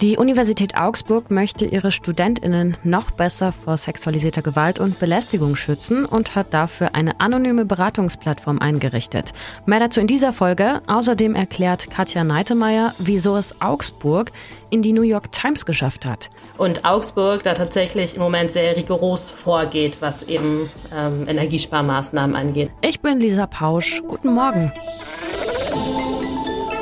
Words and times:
Die 0.00 0.16
Universität 0.16 0.76
Augsburg 0.76 1.30
möchte 1.30 1.66
ihre 1.66 1.92
Studentinnen 1.92 2.74
noch 2.84 3.10
besser 3.10 3.52
vor 3.52 3.76
sexualisierter 3.76 4.40
Gewalt 4.40 4.80
und 4.80 4.98
Belästigung 4.98 5.56
schützen 5.56 6.06
und 6.06 6.34
hat 6.34 6.54
dafür 6.54 6.94
eine 6.94 7.20
anonyme 7.20 7.66
Beratungsplattform 7.66 8.60
eingerichtet. 8.60 9.34
Mehr 9.66 9.78
dazu 9.78 10.00
in 10.00 10.06
dieser 10.06 10.32
Folge. 10.32 10.80
Außerdem 10.86 11.34
erklärt 11.34 11.90
Katja 11.90 12.24
Neitemeyer, 12.24 12.94
wieso 12.96 13.36
es 13.36 13.60
Augsburg 13.60 14.32
in 14.70 14.80
die 14.80 14.94
New 14.94 15.02
York 15.02 15.32
Times 15.32 15.66
geschafft 15.66 16.06
hat. 16.06 16.30
Und 16.56 16.86
Augsburg 16.86 17.42
da 17.42 17.52
tatsächlich 17.52 18.14
im 18.14 18.22
Moment 18.22 18.52
sehr 18.52 18.74
rigoros 18.78 19.30
vorgeht, 19.30 19.98
was 20.00 20.22
eben 20.22 20.70
ähm, 20.96 21.28
Energiesparmaßnahmen 21.28 22.36
angeht. 22.36 22.70
Ich 22.80 23.00
bin 23.00 23.20
Lisa 23.20 23.46
Pausch. 23.46 24.00
Guten 24.08 24.32
Morgen. 24.32 24.72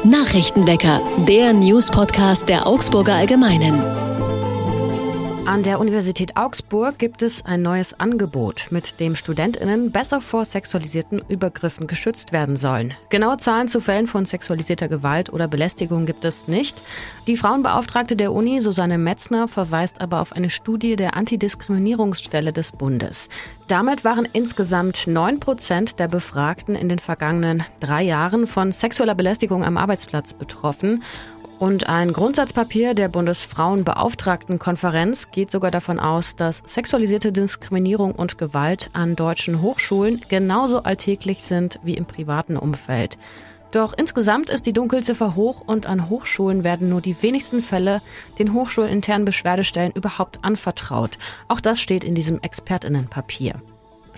Nachrichtenwecker, 0.04 1.00
der 1.26 1.52
News-Podcast 1.52 2.48
der 2.48 2.66
Augsburger 2.66 3.14
Allgemeinen. 3.14 4.07
An 5.48 5.62
der 5.62 5.80
Universität 5.80 6.36
Augsburg 6.36 6.98
gibt 6.98 7.22
es 7.22 7.42
ein 7.46 7.62
neues 7.62 7.98
Angebot, 7.98 8.66
mit 8.68 9.00
dem 9.00 9.16
Studentinnen 9.16 9.90
besser 9.92 10.20
vor 10.20 10.44
sexualisierten 10.44 11.22
Übergriffen 11.26 11.86
geschützt 11.86 12.34
werden 12.34 12.54
sollen. 12.54 12.92
Genaue 13.08 13.38
Zahlen 13.38 13.66
zu 13.66 13.80
Fällen 13.80 14.06
von 14.06 14.26
sexualisierter 14.26 14.88
Gewalt 14.88 15.32
oder 15.32 15.48
Belästigung 15.48 16.04
gibt 16.04 16.26
es 16.26 16.48
nicht. 16.48 16.82
Die 17.26 17.38
Frauenbeauftragte 17.38 18.14
der 18.14 18.34
Uni, 18.34 18.60
Susanne 18.60 18.98
Metzner, 18.98 19.48
verweist 19.48 20.02
aber 20.02 20.20
auf 20.20 20.34
eine 20.34 20.50
Studie 20.50 20.96
der 20.96 21.16
Antidiskriminierungsstelle 21.16 22.52
des 22.52 22.72
Bundes. 22.72 23.30
Damit 23.68 24.04
waren 24.04 24.28
insgesamt 24.30 25.06
neun 25.06 25.40
Prozent 25.40 25.98
der 25.98 26.08
Befragten 26.08 26.74
in 26.74 26.90
den 26.90 26.98
vergangenen 26.98 27.64
drei 27.80 28.02
Jahren 28.02 28.46
von 28.46 28.70
sexueller 28.70 29.14
Belästigung 29.14 29.64
am 29.64 29.78
Arbeitsplatz 29.78 30.34
betroffen. 30.34 31.02
Und 31.58 31.88
ein 31.88 32.12
Grundsatzpapier 32.12 32.94
der 32.94 33.08
Bundesfrauenbeauftragtenkonferenz 33.08 35.32
geht 35.32 35.50
sogar 35.50 35.72
davon 35.72 35.98
aus, 35.98 36.36
dass 36.36 36.62
sexualisierte 36.64 37.32
Diskriminierung 37.32 38.12
und 38.12 38.38
Gewalt 38.38 38.90
an 38.92 39.16
deutschen 39.16 39.60
Hochschulen 39.60 40.20
genauso 40.28 40.84
alltäglich 40.84 41.42
sind 41.42 41.80
wie 41.82 41.96
im 41.96 42.06
privaten 42.06 42.56
Umfeld. 42.56 43.18
Doch 43.72 43.92
insgesamt 43.92 44.50
ist 44.50 44.66
die 44.66 44.72
Dunkelziffer 44.72 45.34
hoch 45.34 45.62
und 45.66 45.86
an 45.86 46.08
Hochschulen 46.08 46.62
werden 46.62 46.88
nur 46.88 47.00
die 47.00 47.20
wenigsten 47.22 47.60
Fälle 47.60 48.02
den 48.38 48.54
hochschulinternen 48.54 49.24
Beschwerdestellen 49.24 49.90
überhaupt 49.92 50.38
anvertraut. 50.42 51.18
Auch 51.48 51.60
das 51.60 51.80
steht 51.80 52.04
in 52.04 52.14
diesem 52.14 52.40
Expertinnenpapier. 52.40 53.60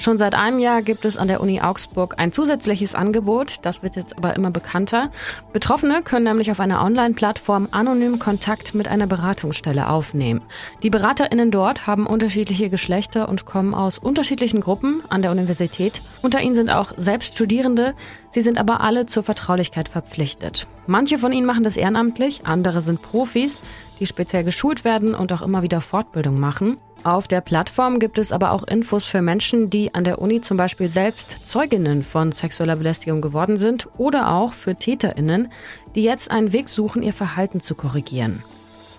Schon 0.00 0.16
seit 0.16 0.34
einem 0.34 0.58
Jahr 0.58 0.80
gibt 0.80 1.04
es 1.04 1.18
an 1.18 1.28
der 1.28 1.42
Uni 1.42 1.60
Augsburg 1.60 2.14
ein 2.16 2.32
zusätzliches 2.32 2.94
Angebot, 2.94 3.58
das 3.60 3.82
wird 3.82 3.96
jetzt 3.96 4.16
aber 4.16 4.34
immer 4.34 4.50
bekannter. 4.50 5.10
Betroffene 5.52 6.00
können 6.00 6.24
nämlich 6.24 6.50
auf 6.50 6.58
einer 6.58 6.82
Online-Plattform 6.82 7.68
anonym 7.70 8.18
Kontakt 8.18 8.74
mit 8.74 8.88
einer 8.88 9.06
Beratungsstelle 9.06 9.90
aufnehmen. 9.90 10.40
Die 10.82 10.88
Beraterinnen 10.88 11.50
dort 11.50 11.86
haben 11.86 12.06
unterschiedliche 12.06 12.70
Geschlechter 12.70 13.28
und 13.28 13.44
kommen 13.44 13.74
aus 13.74 13.98
unterschiedlichen 13.98 14.62
Gruppen 14.62 15.02
an 15.10 15.20
der 15.20 15.32
Universität. 15.32 16.00
Unter 16.22 16.40
ihnen 16.40 16.54
sind 16.54 16.70
auch 16.70 16.94
selbst 16.96 17.34
Studierende, 17.34 17.92
sie 18.30 18.40
sind 18.40 18.58
aber 18.58 18.80
alle 18.80 19.06
zur 19.06 19.22
Vertraulichkeit 19.22 19.88
verpflichtet. 19.88 20.66
Manche 20.86 21.18
von 21.18 21.32
ihnen 21.32 21.46
machen 21.46 21.64
das 21.64 21.76
ehrenamtlich, 21.76 22.42
andere 22.44 22.80
sind 22.80 23.02
Profis, 23.02 23.60
die 23.98 24.06
speziell 24.06 24.44
geschult 24.44 24.84
werden 24.84 25.14
und 25.14 25.32
auch 25.32 25.42
immer 25.42 25.62
wieder 25.62 25.80
Fortbildung 25.80 26.40
machen. 26.40 26.78
Auf 27.02 27.28
der 27.28 27.40
Plattform 27.40 27.98
gibt 27.98 28.18
es 28.18 28.30
aber 28.30 28.52
auch 28.52 28.62
Infos 28.64 29.06
für 29.06 29.22
Menschen, 29.22 29.70
die 29.70 29.94
an 29.94 30.04
der 30.04 30.20
Uni 30.20 30.42
zum 30.42 30.58
Beispiel 30.58 30.90
selbst 30.90 31.46
Zeuginnen 31.46 32.02
von 32.02 32.30
sexueller 32.30 32.76
Belästigung 32.76 33.22
geworden 33.22 33.56
sind 33.56 33.88
oder 33.96 34.30
auch 34.30 34.52
für 34.52 34.74
Täterinnen, 34.74 35.50
die 35.94 36.02
jetzt 36.02 36.30
einen 36.30 36.52
Weg 36.52 36.68
suchen, 36.68 37.02
ihr 37.02 37.14
Verhalten 37.14 37.60
zu 37.60 37.74
korrigieren. 37.74 38.42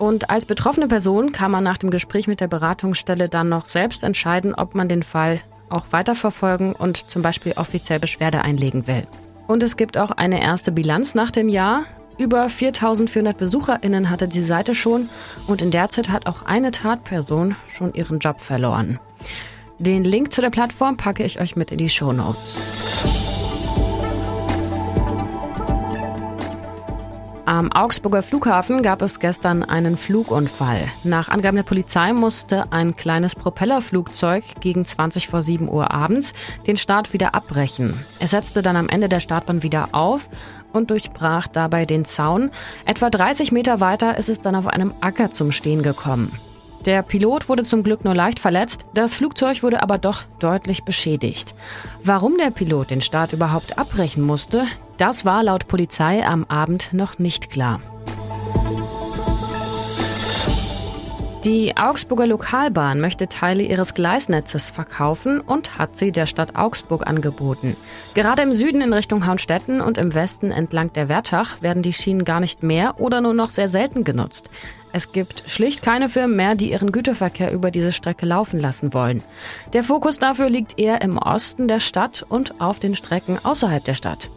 Und 0.00 0.30
als 0.30 0.46
betroffene 0.46 0.88
Person 0.88 1.30
kann 1.30 1.52
man 1.52 1.62
nach 1.62 1.78
dem 1.78 1.90
Gespräch 1.90 2.26
mit 2.26 2.40
der 2.40 2.48
Beratungsstelle 2.48 3.28
dann 3.28 3.48
noch 3.48 3.66
selbst 3.66 4.02
entscheiden, 4.02 4.52
ob 4.52 4.74
man 4.74 4.88
den 4.88 5.04
Fall 5.04 5.38
auch 5.72 5.86
weiterverfolgen 5.90 6.72
und 6.72 7.10
zum 7.10 7.22
Beispiel 7.22 7.52
offiziell 7.56 7.98
Beschwerde 7.98 8.42
einlegen 8.42 8.86
will. 8.86 9.06
Und 9.46 9.62
es 9.62 9.76
gibt 9.76 9.98
auch 9.98 10.10
eine 10.10 10.40
erste 10.40 10.72
Bilanz 10.72 11.14
nach 11.14 11.30
dem 11.30 11.48
Jahr. 11.48 11.84
Über 12.18 12.48
4400 12.48 13.36
BesucherInnen 13.36 14.10
hatte 14.10 14.28
die 14.28 14.42
Seite 14.42 14.74
schon 14.74 15.08
und 15.46 15.62
in 15.62 15.70
der 15.70 15.88
Zeit 15.88 16.08
hat 16.08 16.26
auch 16.26 16.42
eine 16.42 16.70
Tatperson 16.70 17.56
schon 17.74 17.94
ihren 17.94 18.18
Job 18.18 18.40
verloren. 18.40 18.98
Den 19.78 20.04
Link 20.04 20.32
zu 20.32 20.40
der 20.40 20.50
Plattform 20.50 20.96
packe 20.96 21.24
ich 21.24 21.40
euch 21.40 21.56
mit 21.56 21.70
in 21.72 21.78
die 21.78 21.88
Show 21.88 22.12
Notes. 22.12 23.21
Am 27.52 27.70
Augsburger 27.70 28.22
Flughafen 28.22 28.80
gab 28.80 29.02
es 29.02 29.20
gestern 29.20 29.62
einen 29.62 29.98
Flugunfall. 29.98 30.88
Nach 31.04 31.28
Angaben 31.28 31.58
der 31.58 31.64
Polizei 31.64 32.14
musste 32.14 32.72
ein 32.72 32.96
kleines 32.96 33.36
Propellerflugzeug 33.36 34.42
gegen 34.60 34.86
20 34.86 35.28
vor 35.28 35.42
7 35.42 35.68
Uhr 35.68 35.92
abends 35.92 36.32
den 36.66 36.78
Start 36.78 37.12
wieder 37.12 37.34
abbrechen. 37.34 37.92
Es 38.20 38.30
setzte 38.30 38.62
dann 38.62 38.76
am 38.76 38.88
Ende 38.88 39.10
der 39.10 39.20
Startbahn 39.20 39.62
wieder 39.62 39.90
auf 39.92 40.30
und 40.72 40.88
durchbrach 40.88 41.46
dabei 41.46 41.84
den 41.84 42.06
Zaun. 42.06 42.50
Etwa 42.86 43.10
30 43.10 43.52
Meter 43.52 43.80
weiter 43.80 44.16
ist 44.16 44.30
es 44.30 44.40
dann 44.40 44.54
auf 44.54 44.66
einem 44.66 44.94
Acker 45.02 45.30
zum 45.30 45.52
Stehen 45.52 45.82
gekommen. 45.82 46.32
Der 46.84 47.02
Pilot 47.02 47.48
wurde 47.48 47.62
zum 47.62 47.84
Glück 47.84 48.04
nur 48.04 48.14
leicht 48.14 48.40
verletzt, 48.40 48.86
das 48.92 49.14
Flugzeug 49.14 49.62
wurde 49.62 49.82
aber 49.82 49.98
doch 49.98 50.24
deutlich 50.40 50.82
beschädigt. 50.82 51.54
Warum 52.02 52.38
der 52.38 52.50
Pilot 52.50 52.90
den 52.90 53.00
Start 53.00 53.32
überhaupt 53.32 53.78
abbrechen 53.78 54.24
musste, 54.24 54.66
das 54.98 55.24
war 55.24 55.44
laut 55.44 55.68
Polizei 55.68 56.26
am 56.26 56.44
Abend 56.44 56.92
noch 56.92 57.18
nicht 57.18 57.50
klar. 57.50 57.80
Die 61.44 61.76
Augsburger 61.76 62.28
Lokalbahn 62.28 63.00
möchte 63.00 63.26
Teile 63.26 63.64
ihres 63.64 63.94
Gleisnetzes 63.94 64.70
verkaufen 64.70 65.40
und 65.40 65.76
hat 65.76 65.98
sie 65.98 66.12
der 66.12 66.26
Stadt 66.26 66.54
Augsburg 66.54 67.04
angeboten. 67.04 67.76
Gerade 68.14 68.42
im 68.42 68.54
Süden 68.54 68.80
in 68.80 68.92
Richtung 68.92 69.26
Haunstetten 69.26 69.80
und 69.80 69.98
im 69.98 70.14
Westen 70.14 70.52
entlang 70.52 70.92
der 70.92 71.08
Wertach 71.08 71.60
werden 71.60 71.82
die 71.82 71.94
Schienen 71.94 72.24
gar 72.24 72.38
nicht 72.38 72.62
mehr 72.62 73.00
oder 73.00 73.20
nur 73.20 73.34
noch 73.34 73.50
sehr 73.50 73.66
selten 73.66 74.04
genutzt. 74.04 74.50
Es 74.92 75.10
gibt 75.10 75.42
schlicht 75.48 75.82
keine 75.82 76.08
Firmen 76.08 76.36
mehr, 76.36 76.54
die 76.54 76.70
ihren 76.70 76.92
Güterverkehr 76.92 77.50
über 77.50 77.72
diese 77.72 77.90
Strecke 77.90 78.24
laufen 78.24 78.60
lassen 78.60 78.94
wollen. 78.94 79.20
Der 79.72 79.82
Fokus 79.82 80.20
dafür 80.20 80.48
liegt 80.48 80.78
eher 80.78 81.02
im 81.02 81.18
Osten 81.18 81.66
der 81.66 81.80
Stadt 81.80 82.24
und 82.28 82.60
auf 82.60 82.78
den 82.78 82.94
Strecken 82.94 83.40
außerhalb 83.42 83.82
der 83.82 83.94
Stadt. 83.96 84.30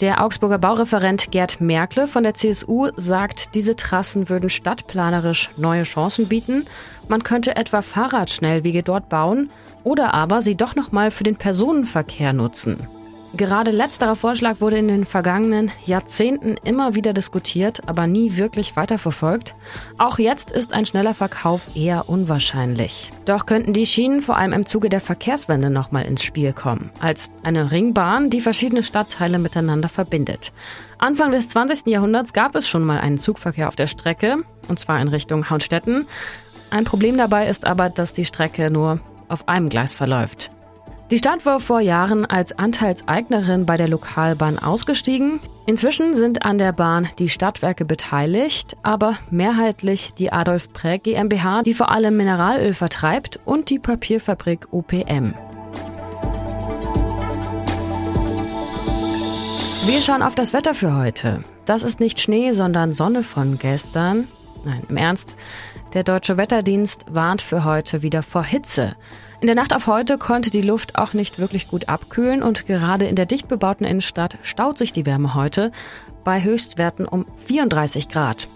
Der 0.00 0.24
Augsburger 0.24 0.58
Baureferent 0.58 1.30
Gerd 1.30 1.60
Merkle 1.60 2.08
von 2.08 2.24
der 2.24 2.34
CSU 2.34 2.88
sagt, 2.96 3.54
diese 3.54 3.76
Trassen 3.76 4.28
würden 4.28 4.50
stadtplanerisch 4.50 5.50
neue 5.56 5.84
Chancen 5.84 6.26
bieten. 6.26 6.64
Man 7.06 7.22
könnte 7.22 7.54
etwa 7.54 7.80
Fahrradschnellwege 7.80 8.82
dort 8.82 9.08
bauen 9.08 9.50
oder 9.84 10.12
aber 10.12 10.42
sie 10.42 10.56
doch 10.56 10.74
noch 10.74 10.90
mal 10.90 11.12
für 11.12 11.22
den 11.22 11.36
Personenverkehr 11.36 12.32
nutzen. 12.32 12.88
Gerade 13.36 13.72
letzterer 13.72 14.14
Vorschlag 14.14 14.60
wurde 14.60 14.78
in 14.78 14.86
den 14.86 15.04
vergangenen 15.04 15.72
Jahrzehnten 15.84 16.56
immer 16.62 16.94
wieder 16.94 17.12
diskutiert, 17.12 17.82
aber 17.88 18.06
nie 18.06 18.36
wirklich 18.36 18.76
weiterverfolgt. 18.76 19.56
Auch 19.98 20.20
jetzt 20.20 20.52
ist 20.52 20.72
ein 20.72 20.86
schneller 20.86 21.14
Verkauf 21.14 21.62
eher 21.74 22.08
unwahrscheinlich. 22.08 23.10
Doch 23.24 23.46
könnten 23.46 23.72
die 23.72 23.86
Schienen 23.86 24.22
vor 24.22 24.36
allem 24.36 24.52
im 24.52 24.66
Zuge 24.66 24.88
der 24.88 25.00
Verkehrswende 25.00 25.68
nochmal 25.68 26.04
ins 26.04 26.22
Spiel 26.22 26.52
kommen, 26.52 26.92
als 27.00 27.28
eine 27.42 27.72
Ringbahn, 27.72 28.30
die 28.30 28.40
verschiedene 28.40 28.84
Stadtteile 28.84 29.40
miteinander 29.40 29.88
verbindet. 29.88 30.52
Anfang 30.98 31.32
des 31.32 31.48
20. 31.48 31.86
Jahrhunderts 31.86 32.34
gab 32.34 32.54
es 32.54 32.68
schon 32.68 32.84
mal 32.84 33.00
einen 33.00 33.18
Zugverkehr 33.18 33.66
auf 33.66 33.74
der 33.74 33.88
Strecke, 33.88 34.44
und 34.68 34.78
zwar 34.78 35.00
in 35.00 35.08
Richtung 35.08 35.50
Haunstetten. 35.50 36.06
Ein 36.70 36.84
Problem 36.84 37.16
dabei 37.16 37.48
ist 37.48 37.66
aber, 37.66 37.90
dass 37.90 38.12
die 38.12 38.24
Strecke 38.24 38.70
nur 38.70 39.00
auf 39.26 39.48
einem 39.48 39.70
Gleis 39.70 39.92
verläuft. 39.96 40.52
Die 41.10 41.18
Stadt 41.18 41.44
war 41.44 41.60
vor 41.60 41.80
Jahren 41.80 42.24
als 42.24 42.58
Anteilseignerin 42.58 43.66
bei 43.66 43.76
der 43.76 43.88
Lokalbahn 43.88 44.58
ausgestiegen. 44.58 45.38
Inzwischen 45.66 46.14
sind 46.14 46.44
an 46.46 46.56
der 46.56 46.72
Bahn 46.72 47.08
die 47.18 47.28
Stadtwerke 47.28 47.84
beteiligt, 47.84 48.78
aber 48.82 49.18
mehrheitlich 49.30 50.14
die 50.14 50.32
Adolf 50.32 50.72
Präg 50.72 51.04
GmbH, 51.04 51.62
die 51.62 51.74
vor 51.74 51.90
allem 51.90 52.16
Mineralöl 52.16 52.72
vertreibt, 52.72 53.38
und 53.44 53.68
die 53.68 53.78
Papierfabrik 53.78 54.68
OPM. 54.72 55.34
Wir 59.84 60.00
schauen 60.00 60.22
auf 60.22 60.34
das 60.34 60.54
Wetter 60.54 60.72
für 60.72 60.96
heute. 60.96 61.42
Das 61.66 61.82
ist 61.82 62.00
nicht 62.00 62.18
Schnee, 62.18 62.52
sondern 62.52 62.94
Sonne 62.94 63.22
von 63.22 63.58
gestern. 63.58 64.26
Nein, 64.64 64.82
im 64.88 64.96
Ernst. 64.96 65.34
Der 65.94 66.02
Deutsche 66.02 66.36
Wetterdienst 66.36 67.06
warnt 67.08 67.40
für 67.40 67.64
heute 67.64 68.02
wieder 68.02 68.24
vor 68.24 68.42
Hitze. 68.42 68.96
In 69.40 69.46
der 69.46 69.54
Nacht 69.54 69.72
auf 69.72 69.86
heute 69.86 70.18
konnte 70.18 70.50
die 70.50 70.60
Luft 70.60 70.98
auch 70.98 71.12
nicht 71.12 71.38
wirklich 71.38 71.68
gut 71.68 71.88
abkühlen 71.88 72.42
und 72.42 72.66
gerade 72.66 73.06
in 73.06 73.14
der 73.14 73.26
dicht 73.26 73.46
bebauten 73.46 73.84
Innenstadt 73.84 74.36
staut 74.42 74.76
sich 74.76 74.92
die 74.92 75.06
Wärme 75.06 75.34
heute 75.34 75.70
bei 76.24 76.42
Höchstwerten 76.42 77.06
um 77.06 77.26
34 77.46 78.08
Grad. 78.08 78.48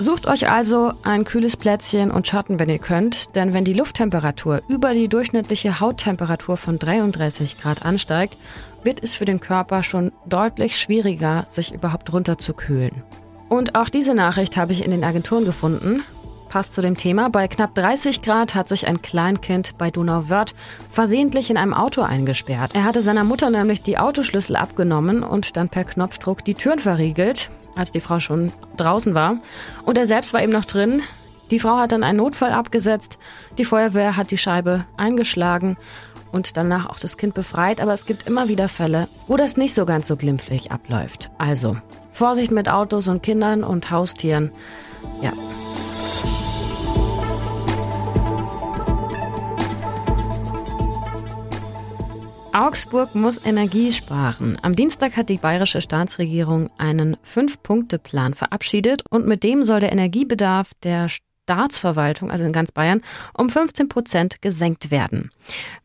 Sucht 0.00 0.26
euch 0.26 0.50
also 0.50 0.92
ein 1.04 1.24
kühles 1.24 1.56
Plätzchen 1.56 2.10
und 2.10 2.26
Schatten, 2.26 2.58
wenn 2.58 2.68
ihr 2.68 2.80
könnt, 2.80 3.36
denn 3.36 3.52
wenn 3.52 3.64
die 3.64 3.74
Lufttemperatur 3.74 4.62
über 4.66 4.92
die 4.92 5.06
durchschnittliche 5.06 5.78
Hauttemperatur 5.78 6.56
von 6.56 6.80
33 6.80 7.60
Grad 7.60 7.84
ansteigt, 7.84 8.36
wird 8.82 9.00
es 9.00 9.14
für 9.14 9.26
den 9.26 9.38
Körper 9.38 9.84
schon 9.84 10.10
deutlich 10.26 10.76
schwieriger, 10.76 11.46
sich 11.48 11.72
überhaupt 11.72 12.12
runterzukühlen. 12.12 13.04
Und 13.48 13.76
auch 13.76 13.90
diese 13.90 14.14
Nachricht 14.14 14.56
habe 14.56 14.72
ich 14.72 14.84
in 14.84 14.90
den 14.90 15.04
Agenturen 15.04 15.44
gefunden. 15.44 16.02
Passt 16.50 16.74
zu 16.74 16.82
dem 16.82 16.96
Thema. 16.96 17.30
Bei 17.30 17.46
knapp 17.46 17.76
30 17.76 18.22
Grad 18.22 18.56
hat 18.56 18.68
sich 18.68 18.88
ein 18.88 19.00
Kleinkind 19.00 19.78
bei 19.78 19.92
Donauwörth 19.92 20.56
versehentlich 20.90 21.48
in 21.48 21.56
einem 21.56 21.72
Auto 21.72 22.02
eingesperrt. 22.02 22.72
Er 22.74 22.82
hatte 22.82 23.02
seiner 23.02 23.22
Mutter 23.22 23.50
nämlich 23.50 23.82
die 23.82 23.98
Autoschlüssel 23.98 24.56
abgenommen 24.56 25.22
und 25.22 25.56
dann 25.56 25.68
per 25.68 25.84
Knopfdruck 25.84 26.44
die 26.44 26.54
Türen 26.54 26.80
verriegelt, 26.80 27.50
als 27.76 27.92
die 27.92 28.00
Frau 28.00 28.18
schon 28.18 28.50
draußen 28.76 29.14
war. 29.14 29.36
Und 29.84 29.96
er 29.96 30.06
selbst 30.06 30.32
war 30.34 30.42
eben 30.42 30.50
noch 30.50 30.64
drin. 30.64 31.02
Die 31.52 31.60
Frau 31.60 31.76
hat 31.76 31.92
dann 31.92 32.02
einen 32.02 32.18
Notfall 32.18 32.50
abgesetzt. 32.50 33.18
Die 33.56 33.64
Feuerwehr 33.64 34.16
hat 34.16 34.32
die 34.32 34.38
Scheibe 34.38 34.86
eingeschlagen 34.96 35.76
und 36.32 36.56
danach 36.56 36.90
auch 36.90 36.98
das 36.98 37.16
Kind 37.16 37.32
befreit. 37.32 37.80
Aber 37.80 37.92
es 37.92 38.06
gibt 38.06 38.26
immer 38.26 38.48
wieder 38.48 38.68
Fälle, 38.68 39.06
wo 39.28 39.36
das 39.36 39.56
nicht 39.56 39.72
so 39.72 39.86
ganz 39.86 40.08
so 40.08 40.16
glimpflich 40.16 40.72
abläuft. 40.72 41.30
Also 41.38 41.76
Vorsicht 42.10 42.50
mit 42.50 42.68
Autos 42.68 43.06
und 43.06 43.22
Kindern 43.22 43.62
und 43.62 43.92
Haustieren. 43.92 44.50
Ja. 45.22 45.32
Augsburg 52.52 53.14
muss 53.14 53.44
Energie 53.46 53.92
sparen. 53.92 54.58
Am 54.62 54.74
Dienstag 54.74 55.16
hat 55.16 55.28
die 55.28 55.36
bayerische 55.36 55.80
Staatsregierung 55.80 56.68
einen 56.78 57.16
Fünf-Punkte-Plan 57.22 58.34
verabschiedet 58.34 59.04
und 59.08 59.24
mit 59.26 59.44
dem 59.44 59.62
soll 59.62 59.78
der 59.78 59.92
Energiebedarf 59.92 60.72
der 60.82 61.08
Staatsverwaltung, 61.08 62.28
also 62.28 62.42
in 62.42 62.52
ganz 62.52 62.72
Bayern, 62.72 63.02
um 63.38 63.50
15 63.50 63.88
Prozent 63.88 64.42
gesenkt 64.42 64.90
werden. 64.90 65.30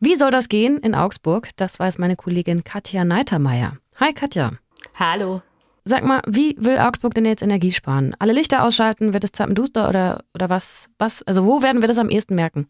Wie 0.00 0.16
soll 0.16 0.32
das 0.32 0.48
gehen 0.48 0.78
in 0.78 0.96
Augsburg? 0.96 1.50
Das 1.54 1.78
weiß 1.78 1.98
meine 1.98 2.16
Kollegin 2.16 2.64
Katja 2.64 3.04
Neitermeier. 3.04 3.76
Hi 4.00 4.12
Katja. 4.12 4.52
Hallo. 4.96 5.42
Sag 5.84 6.02
mal, 6.02 6.20
wie 6.26 6.56
will 6.58 6.78
Augsburg 6.78 7.14
denn 7.14 7.26
jetzt 7.26 7.42
Energie 7.42 7.70
sparen? 7.70 8.16
Alle 8.18 8.32
Lichter 8.32 8.64
ausschalten? 8.64 9.12
Wird 9.12 9.22
es 9.22 9.30
zappenduster 9.30 9.88
oder, 9.88 10.24
oder 10.34 10.50
was? 10.50 10.88
was? 10.98 11.22
Also 11.22 11.46
wo 11.46 11.62
werden 11.62 11.80
wir 11.80 11.86
das 11.86 11.98
am 11.98 12.08
ehesten 12.08 12.34
merken? 12.34 12.66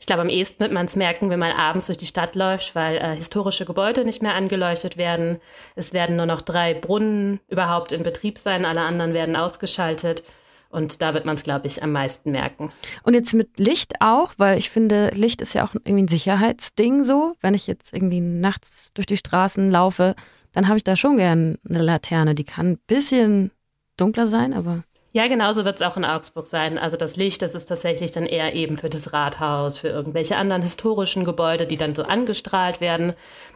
Ich 0.00 0.06
glaube, 0.06 0.22
am 0.22 0.30
ehesten 0.30 0.60
wird 0.60 0.72
man 0.72 0.86
es 0.86 0.96
merken, 0.96 1.28
wenn 1.28 1.38
man 1.38 1.52
abends 1.52 1.86
durch 1.86 1.98
die 1.98 2.06
Stadt 2.06 2.34
läuft, 2.34 2.74
weil 2.74 2.96
äh, 2.96 3.14
historische 3.14 3.66
Gebäude 3.66 4.04
nicht 4.06 4.22
mehr 4.22 4.34
angeleuchtet 4.34 4.96
werden. 4.96 5.38
Es 5.76 5.92
werden 5.92 6.16
nur 6.16 6.24
noch 6.26 6.40
drei 6.40 6.72
Brunnen 6.72 7.38
überhaupt 7.48 7.92
in 7.92 8.02
Betrieb 8.02 8.38
sein, 8.38 8.64
alle 8.64 8.80
anderen 8.80 9.12
werden 9.12 9.36
ausgeschaltet. 9.36 10.24
Und 10.70 11.02
da 11.02 11.12
wird 11.14 11.26
man 11.26 11.34
es, 11.34 11.42
glaube 11.42 11.66
ich, 11.66 11.82
am 11.82 11.92
meisten 11.92 12.30
merken. 12.30 12.72
Und 13.02 13.14
jetzt 13.14 13.34
mit 13.34 13.58
Licht 13.58 14.00
auch, 14.00 14.32
weil 14.38 14.56
ich 14.56 14.70
finde, 14.70 15.10
Licht 15.12 15.42
ist 15.42 15.52
ja 15.52 15.64
auch 15.64 15.74
irgendwie 15.74 16.04
ein 16.04 16.08
Sicherheitsding 16.08 17.04
so. 17.04 17.34
Wenn 17.40 17.54
ich 17.54 17.66
jetzt 17.66 17.92
irgendwie 17.92 18.20
nachts 18.20 18.92
durch 18.94 19.06
die 19.06 19.16
Straßen 19.16 19.70
laufe, 19.70 20.14
dann 20.52 20.68
habe 20.68 20.78
ich 20.78 20.84
da 20.84 20.96
schon 20.96 21.18
gern 21.18 21.58
eine 21.68 21.82
Laterne. 21.82 22.34
Die 22.34 22.44
kann 22.44 22.70
ein 22.70 22.78
bisschen 22.86 23.50
dunkler 23.96 24.26
sein, 24.26 24.54
aber 24.54 24.84
ja, 25.12 25.26
genauso 25.26 25.64
wird 25.64 25.76
es 25.80 25.82
auch 25.82 25.96
in 25.96 26.04
Augsburg 26.04 26.46
sein. 26.46 26.78
Also 26.78 26.96
das 26.96 27.16
Licht, 27.16 27.42
das 27.42 27.56
ist 27.56 27.66
tatsächlich 27.66 28.12
dann 28.12 28.26
eher 28.26 28.54
eben 28.54 28.78
für 28.78 28.88
das 28.88 29.12
Rathaus, 29.12 29.78
für 29.78 29.88
irgendwelche 29.88 30.36
anderen 30.36 30.62
historischen 30.62 31.24
Gebäude, 31.24 31.66
die 31.66 31.76
dann 31.76 31.96
so 31.96 32.04
angestrahlt 32.04 32.80
werden. 32.80 33.14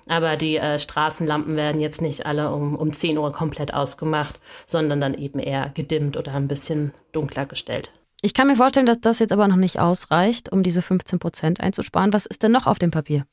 Aber 0.09 0.37
die 0.37 0.57
äh, 0.57 0.79
Straßenlampen 0.81 1.57
werden 1.57 1.81
jetzt 1.81 2.03
nicht 2.03 2.27
alle 2.27 2.51
um, 2.51 2.75
um 2.75 2.93
10 2.93 3.19
Uhr 3.19 3.33
komplett 3.33 3.73
ausgemacht, 3.73 4.41
sondern 4.67 5.01
dann 5.01 5.15
eben 5.15 5.39
eher 5.39 5.71
gedimmt 5.71 6.17
oder 6.17 6.35
ein 6.35 6.49
bisschen 6.49 6.93
dunkler 7.13 7.47
gestellt. 7.47 7.93
Ich 8.25 8.33
kann 8.33 8.47
mir 8.47 8.57
vorstellen, 8.57 8.87
dass 8.87 9.03
das 9.03 9.19
jetzt 9.19 9.33
aber 9.33 9.49
noch 9.49 9.57
nicht 9.57 9.79
ausreicht, 9.79 10.51
um 10.51 10.63
diese 10.63 10.81
15 10.81 11.19
Prozent 11.19 11.61
einzusparen. 11.61 12.15
Was 12.15 12.25
ist 12.25 12.43
denn 12.43 12.53
noch 12.53 12.67
auf 12.67 12.79
dem 12.79 12.91
Papier? 12.91 13.27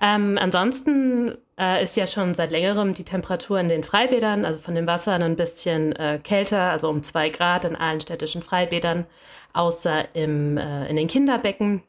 Ähm, 0.00 0.38
ansonsten 0.40 1.36
äh, 1.58 1.82
ist 1.82 1.96
ja 1.96 2.06
schon 2.06 2.32
seit 2.32 2.52
längerem 2.52 2.94
die 2.94 3.02
Temperatur 3.02 3.58
in 3.58 3.68
den 3.68 3.82
Freibädern, 3.82 4.44
also 4.44 4.60
von 4.60 4.76
dem 4.76 4.86
Wasser, 4.86 5.14
ein 5.14 5.34
bisschen 5.34 5.96
äh, 5.96 6.20
kälter, 6.22 6.70
also 6.70 6.88
um 6.88 7.02
zwei 7.02 7.28
Grad 7.28 7.64
in 7.64 7.74
allen 7.74 8.00
städtischen 8.00 8.40
Freibädern, 8.40 9.06
außer 9.52 10.14
im, 10.14 10.58
äh, 10.58 10.86
in 10.86 10.94
den 10.94 11.08
Kinderbecken. 11.08 11.82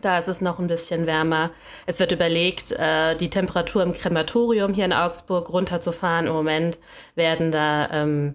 Da 0.00 0.18
ist 0.18 0.26
es 0.26 0.40
noch 0.40 0.58
ein 0.58 0.66
bisschen 0.66 1.06
wärmer. 1.06 1.52
Es 1.86 2.00
wird 2.00 2.10
überlegt, 2.10 2.72
äh, 2.72 3.14
die 3.14 3.30
Temperatur 3.30 3.84
im 3.84 3.92
Krematorium 3.92 4.74
hier 4.74 4.86
in 4.86 4.92
Augsburg 4.92 5.48
runterzufahren. 5.48 6.26
Im 6.26 6.32
Moment 6.32 6.80
werden 7.14 7.52
da 7.52 7.88
ähm, 7.92 8.34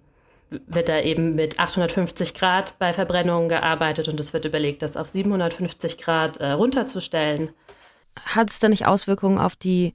wird 0.68 0.90
da 0.90 1.02
eben 1.02 1.36
mit 1.36 1.60
850 1.60 2.34
Grad 2.34 2.78
bei 2.80 2.94
Verbrennungen 2.94 3.50
gearbeitet 3.50 4.08
und 4.08 4.20
es 4.20 4.34
wird 4.34 4.46
überlegt, 4.46 4.82
das 4.82 4.98
auf 4.98 5.08
750 5.08 5.98
Grad 5.98 6.38
äh, 6.38 6.52
runterzustellen. 6.52 7.50
Hat 8.26 8.50
es 8.50 8.60
da 8.60 8.70
nicht 8.70 8.86
Auswirkungen 8.86 9.38
auf 9.38 9.56
die, 9.56 9.94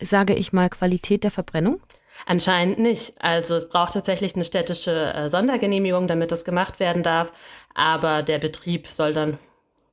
sage 0.00 0.34
ich 0.34 0.52
mal, 0.52 0.68
Qualität 0.70 1.24
der 1.24 1.30
Verbrennung? 1.30 1.80
Anscheinend 2.26 2.78
nicht. 2.78 3.14
Also 3.20 3.54
es 3.54 3.68
braucht 3.68 3.92
tatsächlich 3.92 4.34
eine 4.34 4.44
städtische 4.44 5.14
äh, 5.14 5.30
Sondergenehmigung, 5.30 6.08
damit 6.08 6.32
das 6.32 6.44
gemacht 6.44 6.80
werden 6.80 7.02
darf. 7.02 7.32
Aber 7.74 8.22
der 8.22 8.38
Betrieb 8.38 8.86
soll 8.88 9.12
dann 9.12 9.38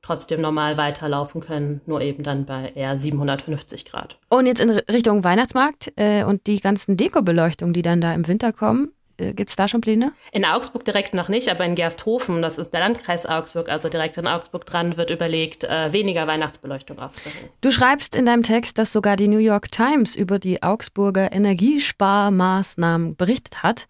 trotzdem 0.02 0.40
normal 0.40 0.76
weiterlaufen 0.76 1.40
können, 1.40 1.80
nur 1.86 2.00
eben 2.00 2.22
dann 2.22 2.46
bei 2.46 2.72
eher 2.74 2.96
750 2.96 3.84
Grad. 3.84 4.18
Und 4.28 4.46
jetzt 4.46 4.60
in 4.60 4.70
Richtung 4.70 5.24
Weihnachtsmarkt 5.24 5.92
äh, 5.96 6.24
und 6.24 6.46
die 6.46 6.60
ganzen 6.60 6.96
Dekobeleuchtungen, 6.96 7.74
die 7.74 7.82
dann 7.82 8.00
da 8.00 8.14
im 8.14 8.28
Winter 8.28 8.52
kommen, 8.52 8.92
Gibt 9.18 9.48
es 9.48 9.56
da 9.56 9.66
schon 9.66 9.80
Pläne? 9.80 10.12
In 10.32 10.44
Augsburg 10.44 10.84
direkt 10.84 11.14
noch 11.14 11.28
nicht, 11.28 11.48
aber 11.48 11.64
in 11.64 11.74
Gersthofen, 11.74 12.42
das 12.42 12.58
ist 12.58 12.70
der 12.70 12.80
Landkreis 12.80 13.24
Augsburg, 13.24 13.70
also 13.70 13.88
direkt 13.88 14.18
in 14.18 14.26
Augsburg 14.26 14.66
dran, 14.66 14.98
wird 14.98 15.10
überlegt, 15.10 15.64
äh, 15.64 15.92
weniger 15.92 16.26
Weihnachtsbeleuchtung 16.26 16.98
aufzuhängen. 16.98 17.48
Du 17.62 17.70
schreibst 17.70 18.14
in 18.14 18.26
deinem 18.26 18.42
Text, 18.42 18.76
dass 18.76 18.92
sogar 18.92 19.16
die 19.16 19.28
New 19.28 19.38
York 19.38 19.72
Times 19.72 20.16
über 20.16 20.38
die 20.38 20.62
Augsburger 20.62 21.32
Energiesparmaßnahmen 21.32 23.16
berichtet 23.16 23.62
hat. 23.62 23.88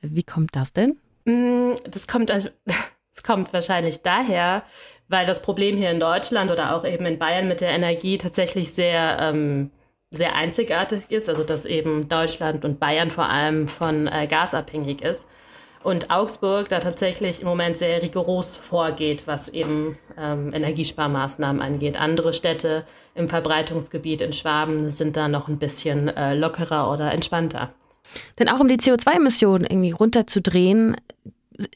Wie 0.00 0.22
kommt 0.22 0.54
das 0.54 0.72
denn? 0.72 0.96
Mm, 1.24 1.70
das 1.90 2.06
kommt, 2.06 2.30
das 2.30 3.22
kommt 3.24 3.52
wahrscheinlich 3.52 4.02
daher, 4.02 4.62
weil 5.08 5.26
das 5.26 5.42
Problem 5.42 5.76
hier 5.76 5.90
in 5.90 5.98
Deutschland 5.98 6.52
oder 6.52 6.76
auch 6.76 6.84
eben 6.84 7.04
in 7.06 7.18
Bayern 7.18 7.48
mit 7.48 7.60
der 7.60 7.70
Energie 7.70 8.18
tatsächlich 8.18 8.72
sehr 8.72 9.18
ähm, 9.20 9.70
sehr 10.10 10.34
einzigartig 10.34 11.10
ist, 11.10 11.28
also 11.28 11.44
dass 11.44 11.64
eben 11.66 12.08
Deutschland 12.08 12.64
und 12.64 12.80
Bayern 12.80 13.10
vor 13.10 13.28
allem 13.28 13.68
von 13.68 14.06
äh, 14.06 14.26
Gas 14.26 14.54
abhängig 14.54 15.02
ist. 15.02 15.26
Und 15.82 16.10
Augsburg 16.10 16.68
da 16.68 16.80
tatsächlich 16.80 17.40
im 17.40 17.46
Moment 17.46 17.78
sehr 17.78 18.02
rigoros 18.02 18.56
vorgeht, 18.56 19.22
was 19.26 19.48
eben 19.48 19.96
ähm, 20.18 20.52
Energiesparmaßnahmen 20.52 21.62
angeht. 21.62 21.98
Andere 21.98 22.32
Städte 22.32 22.84
im 23.14 23.28
Verbreitungsgebiet 23.28 24.20
in 24.20 24.32
Schwaben 24.32 24.88
sind 24.88 25.16
da 25.16 25.28
noch 25.28 25.48
ein 25.48 25.58
bisschen 25.58 26.08
äh, 26.08 26.34
lockerer 26.34 26.92
oder 26.92 27.12
entspannter. 27.12 27.72
Denn 28.38 28.48
auch 28.48 28.60
um 28.60 28.68
die 28.68 28.78
CO2-Emissionen 28.78 29.64
irgendwie 29.64 29.92
runterzudrehen, 29.92 30.96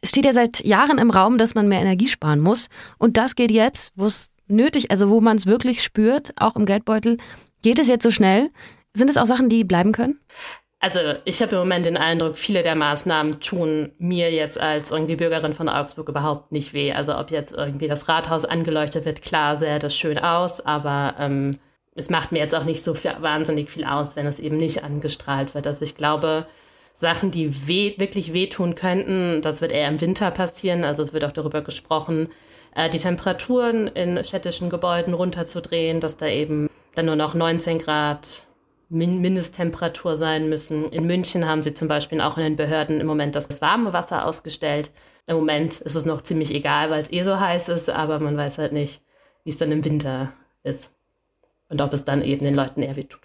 steht 0.02 0.24
ja 0.24 0.32
seit 0.32 0.64
Jahren 0.64 0.98
im 0.98 1.10
Raum, 1.10 1.38
dass 1.38 1.54
man 1.54 1.68
mehr 1.68 1.80
Energie 1.80 2.08
sparen 2.08 2.40
muss. 2.40 2.68
Und 2.98 3.16
das 3.16 3.36
geht 3.36 3.50
jetzt, 3.50 3.92
wo 3.94 4.06
es 4.06 4.28
nötig, 4.48 4.90
also 4.90 5.10
wo 5.10 5.20
man 5.20 5.36
es 5.36 5.46
wirklich 5.46 5.82
spürt, 5.82 6.32
auch 6.36 6.56
im 6.56 6.66
Geldbeutel, 6.66 7.18
Geht 7.62 7.78
es 7.78 7.88
jetzt 7.88 8.02
so 8.02 8.10
schnell? 8.10 8.50
Sind 8.94 9.08
es 9.08 9.16
auch 9.16 9.26
Sachen, 9.26 9.48
die 9.48 9.64
bleiben 9.64 9.92
können? 9.92 10.20
Also 10.80 10.98
ich 11.24 11.40
habe 11.40 11.52
im 11.52 11.60
Moment 11.60 11.86
den 11.86 11.96
Eindruck, 11.96 12.36
viele 12.36 12.64
der 12.64 12.74
Maßnahmen 12.74 13.38
tun 13.40 13.92
mir 13.98 14.32
jetzt 14.32 14.60
als 14.60 14.90
irgendwie 14.90 15.14
Bürgerin 15.14 15.54
von 15.54 15.68
Augsburg 15.68 16.08
überhaupt 16.08 16.50
nicht 16.50 16.74
weh. 16.74 16.92
Also 16.92 17.16
ob 17.16 17.30
jetzt 17.30 17.52
irgendwie 17.52 17.86
das 17.86 18.08
Rathaus 18.08 18.44
angeleuchtet 18.44 19.04
wird, 19.04 19.22
klar 19.22 19.56
sähe 19.56 19.78
das 19.78 19.96
schön 19.96 20.18
aus, 20.18 20.60
aber 20.60 21.14
ähm, 21.20 21.52
es 21.94 22.10
macht 22.10 22.32
mir 22.32 22.40
jetzt 22.40 22.54
auch 22.56 22.64
nicht 22.64 22.82
so 22.82 22.94
viel, 22.94 23.12
wahnsinnig 23.20 23.70
viel 23.70 23.84
aus, 23.84 24.16
wenn 24.16 24.26
es 24.26 24.40
eben 24.40 24.56
nicht 24.56 24.82
angestrahlt 24.82 25.54
wird. 25.54 25.68
Also 25.68 25.84
ich 25.84 25.94
glaube, 25.94 26.46
Sachen, 26.94 27.30
die 27.30 27.68
weh, 27.68 27.94
wirklich 27.98 28.32
wehtun 28.32 28.74
könnten, 28.74 29.40
das 29.40 29.60
wird 29.60 29.70
eher 29.70 29.88
im 29.88 30.00
Winter 30.00 30.32
passieren. 30.32 30.82
Also 30.82 31.02
es 31.02 31.12
wird 31.12 31.24
auch 31.24 31.32
darüber 31.32 31.62
gesprochen, 31.62 32.28
äh, 32.74 32.90
die 32.90 32.98
Temperaturen 32.98 33.86
in 33.86 34.24
städtischen 34.24 34.68
Gebäuden 34.68 35.14
runterzudrehen, 35.14 36.00
dass 36.00 36.16
da 36.16 36.26
eben 36.26 36.68
dann 36.94 37.06
nur 37.06 37.16
noch 37.16 37.34
19 37.34 37.78
Grad 37.78 38.46
Mindesttemperatur 38.88 40.16
sein 40.16 40.48
müssen. 40.48 40.84
In 40.90 41.06
München 41.06 41.48
haben 41.48 41.62
sie 41.62 41.72
zum 41.72 41.88
Beispiel 41.88 42.20
auch 42.20 42.36
in 42.36 42.44
den 42.44 42.56
Behörden 42.56 43.00
im 43.00 43.06
Moment 43.06 43.34
das 43.34 43.62
warme 43.62 43.92
Wasser 43.92 44.26
ausgestellt. 44.26 44.90
Im 45.26 45.36
Moment 45.36 45.80
ist 45.80 45.94
es 45.94 46.04
noch 46.04 46.22
ziemlich 46.22 46.54
egal, 46.54 46.90
weil 46.90 47.00
es 47.00 47.12
eh 47.12 47.22
so 47.22 47.40
heiß 47.40 47.70
ist, 47.70 47.88
aber 47.88 48.18
man 48.18 48.36
weiß 48.36 48.58
halt 48.58 48.72
nicht, 48.72 49.02
wie 49.44 49.50
es 49.50 49.56
dann 49.56 49.72
im 49.72 49.84
Winter 49.84 50.32
ist. 50.62 50.94
Und 51.70 51.80
ob 51.80 51.92
es 51.94 52.04
dann 52.04 52.22
eben 52.22 52.44
den 52.44 52.54
Leuten 52.54 52.82
eher 52.82 52.96
wehtut. 52.96 53.20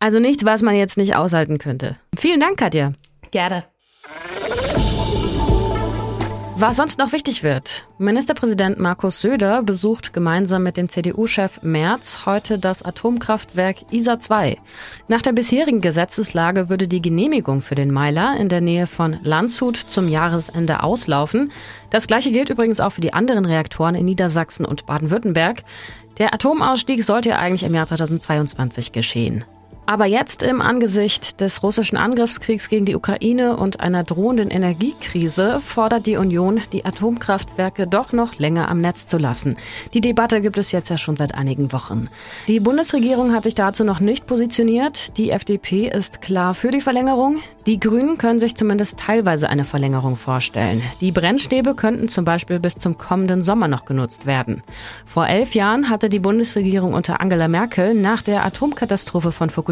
Also 0.00 0.18
nichts, 0.18 0.44
was 0.44 0.62
man 0.62 0.74
jetzt 0.74 0.96
nicht 0.96 1.14
aushalten 1.14 1.58
könnte. 1.58 1.96
Vielen 2.18 2.40
Dank, 2.40 2.58
Katja. 2.58 2.92
Gerne. 3.30 3.64
Was 6.62 6.76
sonst 6.76 7.00
noch 7.00 7.10
wichtig 7.10 7.42
wird. 7.42 7.88
Ministerpräsident 7.98 8.78
Markus 8.78 9.20
Söder 9.20 9.64
besucht 9.64 10.12
gemeinsam 10.12 10.62
mit 10.62 10.76
dem 10.76 10.88
CDU-Chef 10.88 11.60
Merz 11.62 12.24
heute 12.24 12.56
das 12.56 12.84
Atomkraftwerk 12.84 13.78
ISA 13.90 14.20
2. 14.20 14.58
Nach 15.08 15.22
der 15.22 15.32
bisherigen 15.32 15.80
Gesetzeslage 15.80 16.68
würde 16.68 16.86
die 16.86 17.02
Genehmigung 17.02 17.62
für 17.62 17.74
den 17.74 17.90
Meiler 17.90 18.36
in 18.36 18.48
der 18.48 18.60
Nähe 18.60 18.86
von 18.86 19.18
Landshut 19.24 19.76
zum 19.76 20.08
Jahresende 20.08 20.84
auslaufen. 20.84 21.50
Das 21.90 22.06
gleiche 22.06 22.30
gilt 22.30 22.48
übrigens 22.48 22.78
auch 22.78 22.90
für 22.90 23.00
die 23.00 23.12
anderen 23.12 23.44
Reaktoren 23.44 23.96
in 23.96 24.04
Niedersachsen 24.04 24.64
und 24.64 24.86
Baden-Württemberg. 24.86 25.64
Der 26.18 26.32
Atomausstieg 26.32 27.02
sollte 27.02 27.30
ja 27.30 27.38
eigentlich 27.40 27.64
im 27.64 27.74
Jahr 27.74 27.88
2022 27.88 28.92
geschehen. 28.92 29.44
Aber 29.84 30.06
jetzt 30.06 30.44
im 30.44 30.62
Angesicht 30.62 31.40
des 31.40 31.64
russischen 31.64 31.96
Angriffskriegs 31.96 32.68
gegen 32.68 32.84
die 32.84 32.94
Ukraine 32.94 33.56
und 33.56 33.80
einer 33.80 34.04
drohenden 34.04 34.48
Energiekrise 34.48 35.60
fordert 35.60 36.06
die 36.06 36.16
Union, 36.16 36.60
die 36.72 36.84
Atomkraftwerke 36.84 37.88
doch 37.88 38.12
noch 38.12 38.38
länger 38.38 38.70
am 38.70 38.80
Netz 38.80 39.06
zu 39.06 39.18
lassen. 39.18 39.56
Die 39.92 40.00
Debatte 40.00 40.40
gibt 40.40 40.56
es 40.56 40.70
jetzt 40.70 40.88
ja 40.88 40.96
schon 40.96 41.16
seit 41.16 41.34
einigen 41.34 41.72
Wochen. 41.72 42.08
Die 42.46 42.60
Bundesregierung 42.60 43.32
hat 43.32 43.42
sich 43.42 43.56
dazu 43.56 43.82
noch 43.82 43.98
nicht 43.98 44.26
positioniert. 44.26 45.18
Die 45.18 45.30
FDP 45.30 45.88
ist 45.88 46.22
klar 46.22 46.54
für 46.54 46.70
die 46.70 46.80
Verlängerung. 46.80 47.38
Die 47.66 47.80
Grünen 47.80 48.18
können 48.18 48.38
sich 48.38 48.54
zumindest 48.54 48.98
teilweise 48.98 49.48
eine 49.48 49.64
Verlängerung 49.64 50.16
vorstellen. 50.16 50.82
Die 51.00 51.12
Brennstäbe 51.12 51.74
könnten 51.74 52.08
zum 52.08 52.24
Beispiel 52.24 52.60
bis 52.60 52.76
zum 52.76 52.98
kommenden 52.98 53.42
Sommer 53.42 53.66
noch 53.66 53.84
genutzt 53.84 54.26
werden. 54.26 54.62
Vor 55.06 55.26
elf 55.26 55.54
Jahren 55.54 55.90
hatte 55.90 56.08
die 56.08 56.18
Bundesregierung 56.20 56.94
unter 56.94 57.20
Angela 57.20 57.48
Merkel 57.48 57.94
nach 57.94 58.22
der 58.22 58.44
Atomkatastrophe 58.44 59.32
von 59.32 59.50
Fukushima 59.50 59.71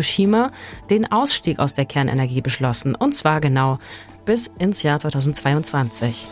den 0.90 1.10
Ausstieg 1.10 1.58
aus 1.58 1.74
der 1.74 1.84
Kernenergie 1.84 2.40
beschlossen. 2.40 2.94
Und 2.94 3.14
zwar 3.14 3.40
genau 3.40 3.78
bis 4.24 4.50
ins 4.58 4.82
Jahr 4.82 4.98
2022. 4.98 6.28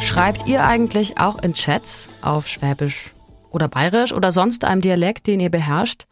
Schreibt 0.00 0.46
ihr 0.46 0.64
eigentlich 0.64 1.18
auch 1.18 1.40
in 1.42 1.54
Chats 1.54 2.08
auf 2.20 2.48
Schwäbisch 2.48 3.14
oder 3.50 3.68
Bayerisch 3.68 4.12
oder 4.12 4.32
sonst 4.32 4.64
einem 4.64 4.80
Dialekt, 4.80 5.26
den 5.26 5.40
ihr 5.40 5.50
beherrscht. 5.50 6.06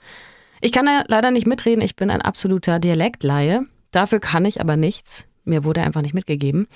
Ich 0.60 0.72
kann 0.72 0.86
ja 0.86 1.04
leider 1.06 1.30
nicht 1.30 1.46
mitreden, 1.46 1.82
ich 1.82 1.96
bin 1.96 2.10
ein 2.10 2.22
absoluter 2.22 2.78
Dialektlaie. 2.78 3.62
Dafür 3.90 4.20
kann 4.20 4.44
ich 4.44 4.60
aber 4.60 4.76
nichts. 4.76 5.26
Mir 5.44 5.64
wurde 5.64 5.82
einfach 5.82 6.02
nicht 6.02 6.14
mitgegeben. 6.14 6.68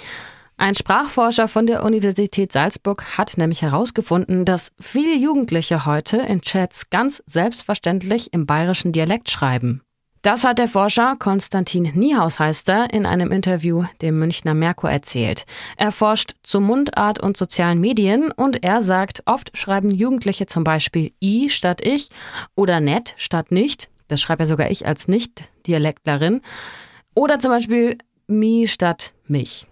Ein 0.62 0.76
Sprachforscher 0.76 1.48
von 1.48 1.66
der 1.66 1.82
Universität 1.82 2.52
Salzburg 2.52 3.18
hat 3.18 3.36
nämlich 3.36 3.62
herausgefunden, 3.62 4.44
dass 4.44 4.70
viele 4.78 5.16
Jugendliche 5.16 5.86
heute 5.86 6.18
in 6.18 6.40
Chats 6.40 6.88
ganz 6.88 7.20
selbstverständlich 7.26 8.32
im 8.32 8.46
bayerischen 8.46 8.92
Dialekt 8.92 9.28
schreiben. 9.28 9.82
Das 10.22 10.44
hat 10.44 10.60
der 10.60 10.68
Forscher 10.68 11.16
Konstantin 11.18 11.90
Niehaus 11.96 12.38
in 12.92 13.06
einem 13.06 13.32
Interview 13.32 13.86
dem 14.02 14.20
Münchner 14.20 14.54
Merkur 14.54 14.88
erzählt. 14.88 15.46
Er 15.76 15.90
forscht 15.90 16.36
zu 16.44 16.60
Mundart 16.60 17.18
und 17.18 17.36
sozialen 17.36 17.80
Medien 17.80 18.30
und 18.30 18.62
er 18.62 18.82
sagt, 18.82 19.24
oft 19.26 19.58
schreiben 19.58 19.90
Jugendliche 19.90 20.46
zum 20.46 20.62
Beispiel 20.62 21.10
i 21.20 21.50
statt 21.50 21.80
ich 21.84 22.08
oder 22.54 22.78
net 22.78 23.14
statt 23.16 23.50
nicht. 23.50 23.88
Das 24.06 24.20
schreibe 24.20 24.44
ja 24.44 24.46
sogar 24.46 24.70
ich 24.70 24.86
als 24.86 25.08
Nicht-Dialektlerin. 25.08 26.40
Oder 27.16 27.40
zum 27.40 27.50
Beispiel 27.50 27.98
mi 28.28 28.68
statt 28.68 29.12
mich. 29.26 29.66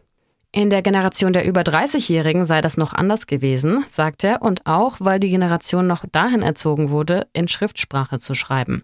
In 0.52 0.68
der 0.68 0.82
Generation 0.82 1.32
der 1.32 1.46
über 1.46 1.60
30-Jährigen 1.60 2.44
sei 2.44 2.60
das 2.60 2.76
noch 2.76 2.92
anders 2.92 3.28
gewesen, 3.28 3.84
sagt 3.88 4.24
er, 4.24 4.42
und 4.42 4.66
auch, 4.66 4.96
weil 4.98 5.20
die 5.20 5.30
Generation 5.30 5.86
noch 5.86 6.04
dahin 6.10 6.42
erzogen 6.42 6.90
wurde, 6.90 7.28
in 7.32 7.46
Schriftsprache 7.46 8.18
zu 8.18 8.34
schreiben. 8.34 8.82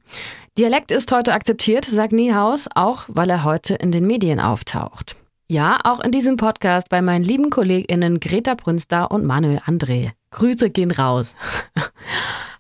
Dialekt 0.56 0.92
ist 0.92 1.11
heute 1.11 1.32
akzeptiert, 1.32 1.85
sagt 1.85 2.12
Niehaus, 2.12 2.68
auch 2.73 3.06
weil 3.08 3.30
er 3.30 3.42
heute 3.42 3.75
in 3.75 3.90
den 3.90 4.06
Medien 4.06 4.38
auftaucht. 4.38 5.16
Ja, 5.49 5.78
auch 5.82 5.99
in 6.00 6.12
diesem 6.12 6.37
Podcast 6.37 6.88
bei 6.88 7.02
meinen 7.02 7.25
lieben 7.25 7.50
KollegInnen 7.50 8.20
Greta 8.20 8.54
Brünster 8.54 9.11
und 9.11 9.25
Manuel 9.25 9.58
André. 9.58 10.12
Grüße 10.30 10.71
gehen 10.71 10.90
raus. 10.90 11.35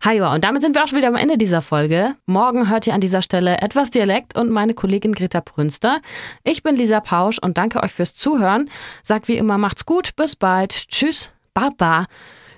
Hajo, 0.04 0.32
und 0.32 0.44
damit 0.44 0.62
sind 0.62 0.74
wir 0.74 0.84
auch 0.84 0.88
schon 0.88 0.98
wieder 0.98 1.08
am 1.08 1.16
Ende 1.16 1.36
dieser 1.36 1.62
Folge. 1.62 2.14
Morgen 2.26 2.70
hört 2.70 2.86
ihr 2.86 2.94
an 2.94 3.00
dieser 3.00 3.22
Stelle 3.22 3.58
etwas 3.60 3.90
Dialekt 3.90 4.38
und 4.38 4.50
meine 4.50 4.74
Kollegin 4.74 5.14
Greta 5.14 5.40
Brünster. 5.40 6.00
Ich 6.44 6.62
bin 6.62 6.76
Lisa 6.76 7.00
Pausch 7.00 7.38
und 7.38 7.58
danke 7.58 7.82
euch 7.82 7.92
fürs 7.92 8.14
Zuhören. 8.14 8.70
Sagt 9.02 9.28
wie 9.28 9.36
immer, 9.36 9.58
macht's 9.58 9.84
gut, 9.84 10.14
bis 10.14 10.36
bald. 10.36 10.88
Tschüss, 10.88 11.30
Baba. 11.54 12.06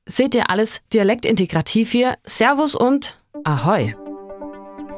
Seht 0.05 0.35
ihr 0.35 0.51
alles 0.51 0.81
dialektintegrativ 0.93 1.91
hier? 1.91 2.17
Servus 2.25 2.75
und 2.75 3.19
Ahoi. 3.45 3.95